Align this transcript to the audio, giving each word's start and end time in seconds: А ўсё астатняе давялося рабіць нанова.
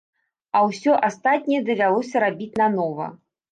А 0.55 0.61
ўсё 0.69 0.95
астатняе 1.09 1.61
давялося 1.69 2.25
рабіць 2.27 2.51
нанова. 2.65 3.13